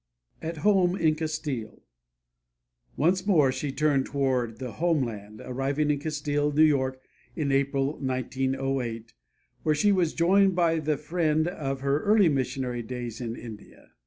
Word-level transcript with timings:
AT 0.41 0.57
HOME 0.57 0.95
IN 0.95 1.13
CASTILE 1.13 1.83
Once 2.97 3.27
more 3.27 3.51
she 3.51 3.71
turned 3.71 4.07
toward 4.07 4.57
the 4.57 4.71
home 4.71 5.03
land, 5.03 5.43
arriving 5.45 5.91
in 5.91 5.99
Castile, 5.99 6.51
N.Y., 6.59 6.89
in 7.35 7.51
April, 7.51 7.99
1908, 7.99 9.13
where 9.61 9.75
she 9.75 9.91
was 9.91 10.15
joined 10.15 10.55
by 10.55 10.79
the 10.79 10.97
friend 10.97 11.47
of 11.47 11.81
her 11.81 11.99
early 12.01 12.29
missionary 12.29 12.81
days 12.81 13.21
in 13.21 13.35
India. 13.35 13.91